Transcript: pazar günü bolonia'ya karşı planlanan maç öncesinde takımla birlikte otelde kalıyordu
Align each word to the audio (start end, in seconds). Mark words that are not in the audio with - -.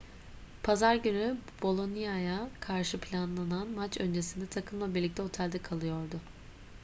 pazar 0.63 0.95
günü 0.95 1.37
bolonia'ya 1.61 2.49
karşı 2.59 2.99
planlanan 3.01 3.67
maç 3.69 3.97
öncesinde 3.99 4.47
takımla 4.47 4.95
birlikte 4.95 5.21
otelde 5.21 5.57
kalıyordu 5.61 6.17